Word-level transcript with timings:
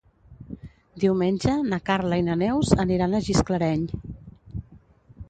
Diumenge 1.01 1.53
na 1.73 1.79
Carla 1.89 2.19
i 2.21 2.25
na 2.29 2.37
Neus 2.43 2.71
aniran 2.85 3.13
a 3.13 3.21
Gisclareny. 3.29 3.85